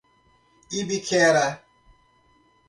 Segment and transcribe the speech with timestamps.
[0.79, 1.45] Ibiquera